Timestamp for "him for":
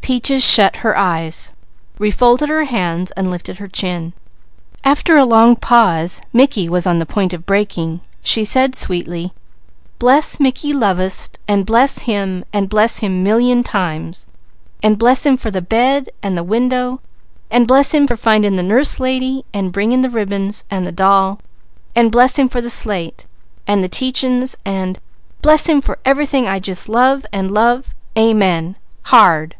15.26-15.50, 17.92-18.16, 22.38-22.62, 25.66-25.98